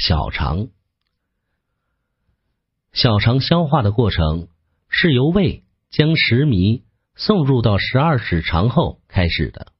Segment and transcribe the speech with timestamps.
[0.00, 0.68] 小肠。
[2.94, 4.48] 小肠消化的过程
[4.88, 6.84] 是由胃将食糜
[7.16, 9.72] 送入到十二指肠后开始的。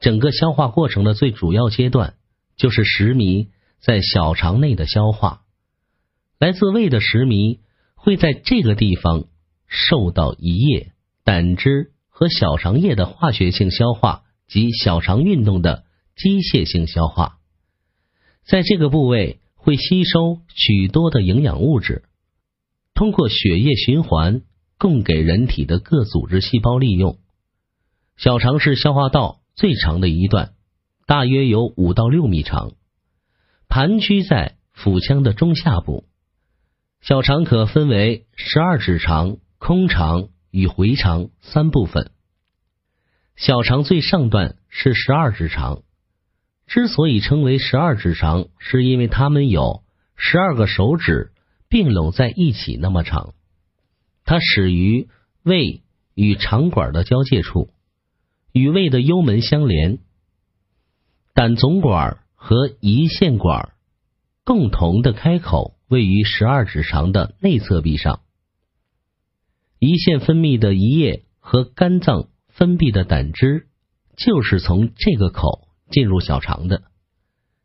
[0.00, 2.16] 整个消化过程的最主要阶段
[2.58, 3.48] 就是食糜
[3.80, 5.44] 在小肠内的消化。
[6.38, 7.60] 来自胃的食糜
[7.94, 9.28] 会在这个地方
[9.66, 10.92] 受到胰液、
[11.24, 15.86] 胆汁和小肠液的化学性消化及小肠运动的
[16.16, 17.37] 机械性消化，
[18.48, 22.04] 在这个部位会吸收许多的营养物质。
[22.94, 24.40] 通过血液循环
[24.78, 27.18] 供给人体的各组织细胞利用。
[28.16, 30.54] 小肠是消化道最长的一段，
[31.06, 32.72] 大约有五到六米长，
[33.68, 36.06] 盘踞在腹腔的中下部。
[37.02, 42.10] 小肠可分为十二指肠、空肠与回肠三部分。
[43.36, 45.82] 小肠最上段是十二指肠，
[46.68, 49.82] 之所以称为十二指肠，是因为它们有
[50.14, 51.32] 十二个手指。
[51.70, 53.34] 并拢在一起那么长，
[54.24, 55.10] 它始于
[55.42, 55.82] 胃
[56.14, 57.68] 与肠管的交界处，
[58.52, 59.98] 与胃的幽门相连。
[61.34, 63.74] 胆总管和胰腺管
[64.44, 68.22] 共同的开口位于十二指肠的内侧壁上。
[69.78, 73.66] 胰腺分泌的胰液和肝脏分泌的胆汁
[74.16, 76.82] 就是从这个口进入小肠的。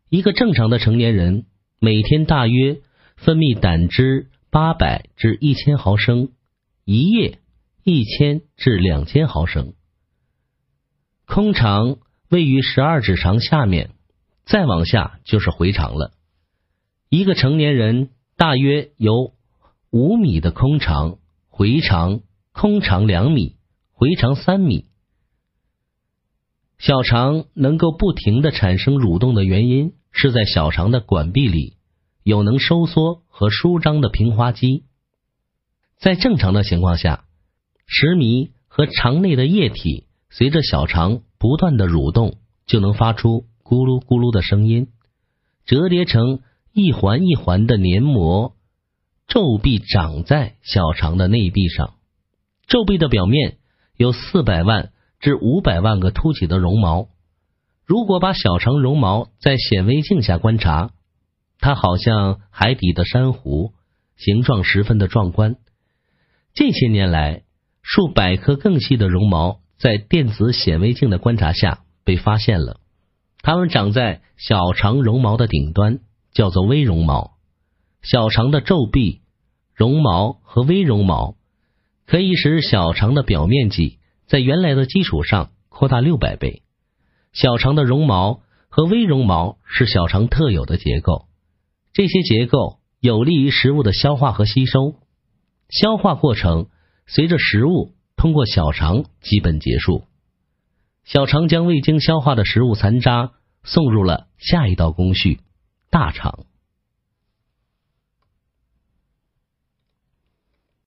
[0.10, 1.46] 一个正常的成年人
[1.80, 2.82] 每天大约。
[3.16, 6.32] 分泌胆汁八百至一千毫升，
[6.84, 7.40] 一夜
[7.84, 9.76] 一千至两千毫升。
[11.26, 13.92] 空肠位于十二指肠下面，
[14.46, 16.12] 再往下就是回肠了。
[17.08, 19.34] 一个成年人大约有
[19.92, 22.22] 五米的空肠，回肠
[22.52, 23.58] 空肠两米，
[23.94, 24.88] 回肠三米。
[26.84, 31.78] 小肠能够不停的产生蠕动的原因是在小肠的管壁里。
[32.24, 34.84] 有能收缩和舒张的平滑肌，
[35.98, 37.24] 在正常的情况下，
[37.86, 42.36] 食糜和肠内的液体随着小肠不断的蠕动，
[42.66, 44.90] 就能发出咕噜咕噜的声音，
[45.66, 46.42] 折叠成
[46.74, 48.56] 一环一环的黏膜
[49.30, 51.94] 皱壁长在小肠的内壁上。
[52.68, 53.58] 皱壁的表面
[53.96, 54.92] 有四百万
[55.24, 57.08] 至五百万个凸起的绒毛。
[57.86, 60.92] 如果把小肠绒毛在显微镜下观察。
[61.60, 63.72] 它好像海底的珊瑚，
[64.18, 65.56] 形状十分的壮观。
[66.54, 67.44] 近些年来，
[67.82, 72.82] 数百颗更细的绒毛在电子显微镜的观察下被发现了。
[73.42, 76.00] 它们长在小肠绒毛的顶端，
[76.34, 77.38] 叫做微绒毛。
[78.02, 79.22] 小肠的皱壁、
[79.74, 81.36] 绒毛和微绒毛
[82.06, 86.64] 可以使小肠的表面积在原来的基础上扩大六百倍。
[87.32, 91.28] 小肠的绒毛和微绒毛是小肠特有的结构。
[91.94, 94.96] 这些结构有利于食物的消化和吸收，
[95.70, 96.68] 消化过程
[97.06, 100.04] 随着食物通过小肠基本结束。
[101.04, 103.32] 小肠将未经消化的食物残渣
[103.64, 105.42] 送入了下一道工序——
[105.92, 106.46] 大肠。